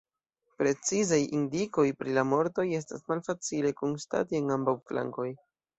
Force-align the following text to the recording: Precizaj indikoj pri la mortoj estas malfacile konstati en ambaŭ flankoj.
Precizaj 0.61 1.19
indikoj 1.39 1.85
pri 2.01 2.17
la 2.19 2.25
mortoj 2.31 2.67
estas 2.81 3.07
malfacile 3.13 3.77
konstati 3.85 4.41
en 4.45 4.55
ambaŭ 4.59 4.79
flankoj. 4.93 5.33